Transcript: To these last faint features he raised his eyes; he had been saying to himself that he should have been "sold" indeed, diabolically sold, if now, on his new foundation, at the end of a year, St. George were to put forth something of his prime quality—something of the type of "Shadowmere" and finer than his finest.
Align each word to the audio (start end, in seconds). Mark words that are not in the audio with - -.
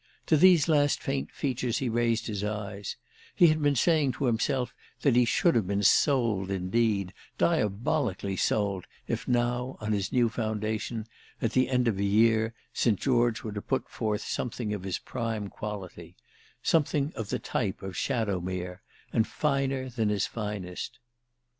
To 0.25 0.35
these 0.35 0.67
last 0.67 0.99
faint 0.99 1.31
features 1.31 1.77
he 1.77 1.87
raised 1.87 2.25
his 2.25 2.43
eyes; 2.43 2.95
he 3.35 3.49
had 3.49 3.61
been 3.61 3.75
saying 3.75 4.13
to 4.13 4.25
himself 4.25 4.73
that 5.01 5.15
he 5.15 5.25
should 5.25 5.53
have 5.53 5.67
been 5.67 5.83
"sold" 5.83 6.49
indeed, 6.49 7.13
diabolically 7.37 8.35
sold, 8.35 8.87
if 9.07 9.27
now, 9.27 9.77
on 9.79 9.91
his 9.91 10.11
new 10.11 10.27
foundation, 10.27 11.05
at 11.39 11.51
the 11.51 11.69
end 11.69 11.87
of 11.87 11.99
a 11.99 12.03
year, 12.03 12.55
St. 12.73 12.99
George 12.99 13.43
were 13.43 13.51
to 13.53 13.61
put 13.61 13.87
forth 13.87 14.21
something 14.23 14.73
of 14.73 14.81
his 14.81 14.97
prime 14.97 15.49
quality—something 15.49 17.13
of 17.15 17.29
the 17.29 17.37
type 17.37 17.83
of 17.83 17.93
"Shadowmere" 17.95 18.79
and 19.13 19.27
finer 19.27 19.87
than 19.87 20.09
his 20.09 20.25
finest. 20.25 20.97